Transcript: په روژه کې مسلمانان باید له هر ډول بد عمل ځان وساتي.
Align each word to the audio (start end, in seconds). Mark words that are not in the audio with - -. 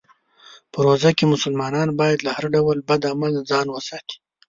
په 0.71 0.77
روژه 0.85 1.11
کې 1.17 1.31
مسلمانان 1.33 1.89
باید 1.99 2.19
له 2.25 2.31
هر 2.35 2.45
ډول 2.55 2.77
بد 2.89 3.01
عمل 3.11 3.33
ځان 3.49 3.67
وساتي. 3.71 4.17